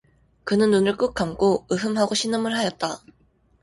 [0.45, 3.03] 그는 눈을 꾹 감고 으흠 하고 신음을 하였다.